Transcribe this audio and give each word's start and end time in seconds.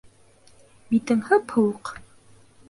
Битең 0.93 1.21
һып-һыуыҡ. 1.29 1.93